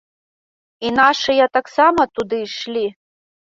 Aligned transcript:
І 0.87 0.91
нашыя 0.99 1.49
таксама 1.59 2.09
туды 2.19 2.43
ішлі. 2.49 2.87